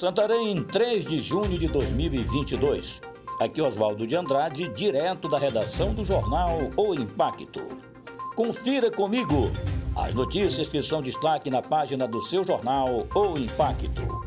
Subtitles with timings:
[0.00, 3.02] Santarém, em 3 de junho de 2022.
[3.38, 7.60] Aqui Oswaldo de Andrade, direto da redação do jornal O Impacto.
[8.34, 9.50] Confira comigo
[9.94, 14.24] as notícias que são destaque na página do seu jornal O Impacto.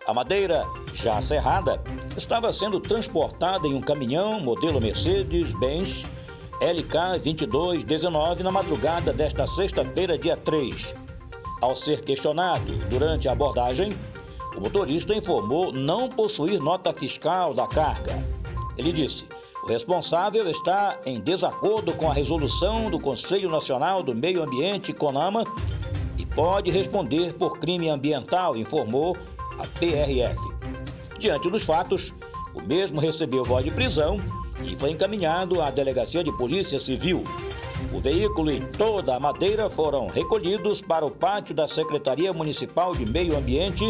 [0.07, 1.79] A madeira, já serrada,
[2.17, 6.03] estava sendo transportada em um caminhão modelo Mercedes-Benz
[6.59, 10.95] LK 2219 na madrugada desta sexta-feira, dia 3.
[11.61, 13.89] Ao ser questionado durante a abordagem,
[14.55, 18.23] o motorista informou não possuir nota fiscal da carga.
[18.77, 19.25] Ele disse:
[19.63, 25.45] o responsável está em desacordo com a resolução do Conselho Nacional do Meio Ambiente, CONAMA,
[26.17, 29.15] e pode responder por crime ambiental, informou
[29.57, 30.37] a PRF.
[31.17, 32.13] Diante dos fatos,
[32.53, 34.19] o mesmo recebeu voz de prisão
[34.61, 37.23] e foi encaminhado à Delegacia de Polícia Civil.
[37.93, 43.05] O veículo e toda a madeira foram recolhidos para o pátio da Secretaria Municipal de
[43.05, 43.85] Meio Ambiente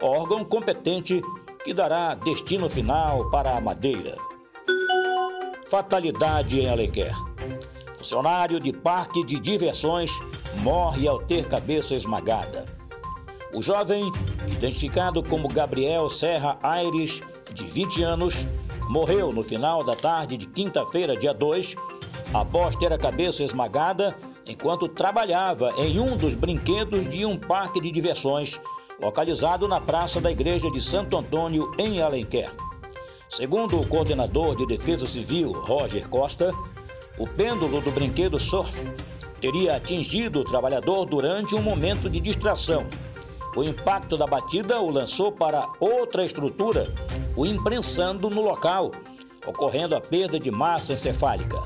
[0.00, 1.20] órgão competente
[1.64, 4.16] que dará destino final para a madeira.
[5.66, 7.14] Fatalidade em Alenquer.
[7.96, 10.10] Funcionário de parque de diversões
[10.62, 12.66] morre ao ter cabeça esmagada.
[13.54, 14.10] O jovem,
[14.46, 17.20] identificado como Gabriel Serra Aires,
[17.52, 18.46] de 20 anos,
[18.88, 21.76] morreu no final da tarde de quinta-feira, dia 2,
[22.32, 27.90] após ter a cabeça esmagada enquanto trabalhava em um dos brinquedos de um parque de
[27.90, 28.58] diversões
[29.00, 32.52] localizado na Praça da Igreja de Santo Antônio, em Alenquer.
[33.28, 36.52] Segundo o coordenador de Defesa Civil, Roger Costa,
[37.18, 38.84] o pêndulo do brinquedo surf
[39.40, 42.84] teria atingido o trabalhador durante um momento de distração.
[43.56, 46.92] O impacto da batida o lançou para outra estrutura,
[47.34, 48.90] o imprensando no local,
[49.46, 51.58] ocorrendo a perda de massa encefálica.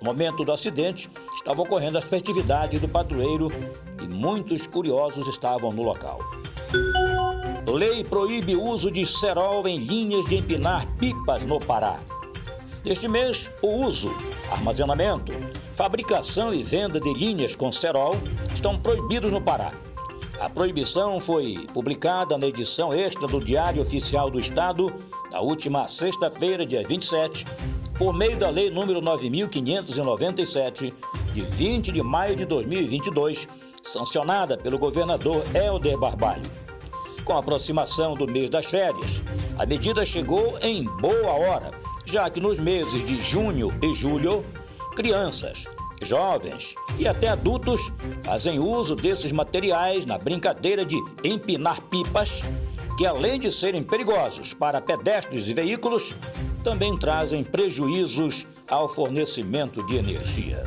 [0.00, 3.48] No momento do acidente, estavam ocorrendo as festividades do padroeiro
[4.02, 6.39] e muitos curiosos estavam no local.
[7.80, 11.98] Lei proíbe o uso de cerol em linhas de empinar pipas no Pará.
[12.84, 14.14] Neste mês, o uso,
[14.50, 15.32] armazenamento,
[15.72, 18.14] fabricação e venda de linhas com cerol
[18.54, 19.72] estão proibidos no Pará.
[20.38, 24.92] A proibição foi publicada na edição extra do Diário Oficial do Estado
[25.32, 27.46] na última sexta-feira, dia 27,
[27.98, 30.92] por meio da Lei número 9597,
[31.32, 33.48] de 20 de maio de 2022,
[33.82, 36.59] sancionada pelo governador Helder Barbalho.
[37.30, 39.22] Com a aproximação do mês das férias,
[39.56, 41.70] a medida chegou em boa hora,
[42.04, 44.44] já que nos meses de junho e julho,
[44.96, 45.64] crianças,
[46.02, 47.92] jovens e até adultos
[48.24, 52.42] fazem uso desses materiais na brincadeira de empinar pipas,
[52.98, 56.12] que além de serem perigosos para pedestres e veículos,
[56.64, 60.64] também trazem prejuízos ao fornecimento de energia.